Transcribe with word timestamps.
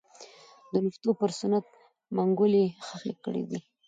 د 0.71 0.73
نفتو 0.85 1.09
پر 1.19 1.31
صنعت 1.39 1.67
منګولې 2.15 2.65
خښې 2.85 3.13
کړې 3.23 3.43
دي. 3.49 3.59